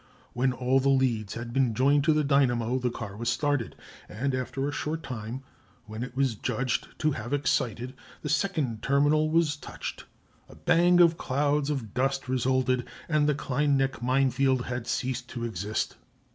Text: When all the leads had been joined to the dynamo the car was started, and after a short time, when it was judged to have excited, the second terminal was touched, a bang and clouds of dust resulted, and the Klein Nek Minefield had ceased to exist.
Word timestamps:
When 0.33 0.51
all 0.51 0.79
the 0.79 0.89
leads 0.89 1.35
had 1.35 1.53
been 1.53 1.75
joined 1.75 2.03
to 2.05 2.11
the 2.13 2.23
dynamo 2.23 2.79
the 2.79 2.89
car 2.89 3.15
was 3.15 3.29
started, 3.29 3.75
and 4.09 4.33
after 4.33 4.67
a 4.67 4.71
short 4.71 5.03
time, 5.03 5.43
when 5.85 6.01
it 6.01 6.15
was 6.17 6.33
judged 6.33 6.87
to 6.97 7.11
have 7.11 7.33
excited, 7.33 7.93
the 8.23 8.27
second 8.27 8.81
terminal 8.81 9.29
was 9.29 9.55
touched, 9.55 10.05
a 10.49 10.55
bang 10.55 10.99
and 10.99 11.15
clouds 11.19 11.69
of 11.69 11.93
dust 11.93 12.27
resulted, 12.27 12.87
and 13.07 13.29
the 13.29 13.35
Klein 13.35 13.77
Nek 13.77 14.01
Minefield 14.01 14.63
had 14.65 14.87
ceased 14.87 15.29
to 15.29 15.45
exist. 15.45 15.97